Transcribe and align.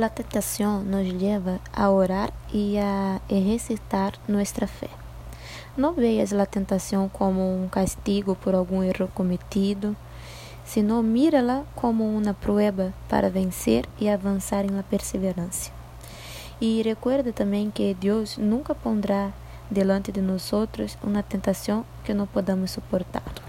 la 0.00 0.08
tentación 0.08 0.90
nos 0.90 1.04
lleva 1.04 1.60
a 1.74 1.90
orar 1.90 2.32
y 2.52 2.78
a 2.78 3.20
recitar 3.28 4.14
nuestra 4.26 4.66
fe. 4.66 4.88
Não 5.76 5.92
veas 5.92 6.32
a 6.32 6.46
tentação 6.46 7.08
como 7.08 7.42
um 7.42 7.68
castigo 7.68 8.34
por 8.34 8.54
algum 8.54 8.82
erro 8.82 9.08
cometido, 9.14 9.94
sino 10.64 11.02
mírala 11.02 11.64
como 11.74 12.04
uma 12.16 12.32
prueba 12.32 12.92
para 13.08 13.28
vencer 13.28 13.86
e 14.00 14.08
avançar 14.08 14.64
em 14.64 14.70
la 14.70 14.82
perseverancia. 14.82 15.72
Y 16.60 16.82
recuerda 16.82 17.32
también 17.32 17.70
que 17.70 17.94
Deus 17.94 18.38
nunca 18.38 18.74
pondrá 18.74 19.32
delante 19.70 20.12
de 20.12 20.22
nosotros 20.22 20.96
uma 21.02 21.22
tentação 21.22 21.84
que 22.04 22.14
não 22.14 22.26
podamos 22.26 22.70
suportar. 22.70 23.39